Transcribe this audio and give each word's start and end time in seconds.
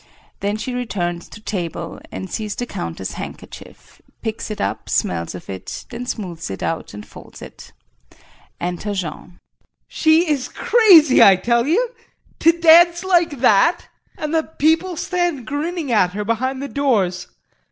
Then 0.39 0.57
she 0.57 0.73
returns 0.73 1.29
to 1.29 1.39
table 1.39 1.99
and 2.11 2.27
sees 2.27 2.55
the 2.55 2.65
Countess' 2.65 3.11
handkerchief, 3.11 4.01
picks 4.23 4.49
it 4.49 4.59
up, 4.59 4.89
smells 4.89 5.35
of 5.35 5.47
it, 5.47 5.85
then 5.91 6.07
smooths 6.07 6.49
it 6.49 6.63
out 6.63 6.95
and 6.95 7.05
folds 7.05 7.39
it. 7.39 7.71
Enter 8.59 8.95
Jean.] 8.95 9.13
JEAN. 9.13 9.39
She 9.87 10.27
is 10.27 10.47
crazy 10.47 11.21
I 11.21 11.35
tell 11.35 11.67
you! 11.67 11.91
To 12.39 12.51
dance 12.51 13.03
like 13.03 13.41
that! 13.41 13.89
And 14.17 14.33
the 14.33 14.41
people 14.41 14.97
stand 14.97 15.45
grinning 15.45 15.91
at 15.91 16.13
her 16.13 16.25
behind 16.25 16.63
the 16.63 16.67
doors. 16.67 17.27